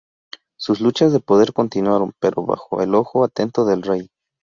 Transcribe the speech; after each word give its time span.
Sus 0.57 0.81
luchas 0.81 1.13
de 1.13 1.19
poder 1.19 1.53
continuaron, 1.53 2.13
pero 2.19 2.43
bajo 2.43 2.81
el 2.81 2.95
ojo 2.95 3.23
atento 3.23 3.65
del 3.65 3.83
rey. 3.83 4.09